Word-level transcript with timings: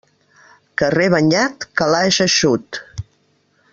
Carrer 0.81 1.09
banyat, 1.15 1.67
calaix 1.81 2.19
eixut. 2.29 2.81